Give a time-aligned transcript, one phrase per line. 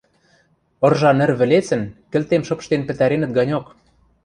[0.87, 3.65] Ыржа ныр вӹлецын кӹлтем шыпштен пӹтаренӹт ганьок